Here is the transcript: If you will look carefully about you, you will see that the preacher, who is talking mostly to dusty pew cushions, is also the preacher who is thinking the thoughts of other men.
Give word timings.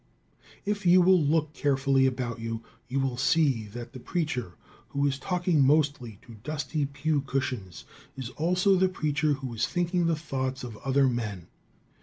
If 0.65 0.83
you 0.83 0.99
will 0.99 1.21
look 1.21 1.53
carefully 1.53 2.07
about 2.07 2.39
you, 2.39 2.63
you 2.87 2.99
will 2.99 3.17
see 3.17 3.67
that 3.67 3.93
the 3.93 3.99
preacher, 3.99 4.53
who 4.89 5.05
is 5.05 5.19
talking 5.19 5.63
mostly 5.63 6.17
to 6.23 6.37
dusty 6.43 6.87
pew 6.87 7.21
cushions, 7.21 7.85
is 8.17 8.29
also 8.29 8.75
the 8.75 8.89
preacher 8.89 9.33
who 9.33 9.53
is 9.53 9.67
thinking 9.67 10.07
the 10.07 10.15
thoughts 10.15 10.63
of 10.63 10.75
other 10.77 11.07
men. 11.07 11.49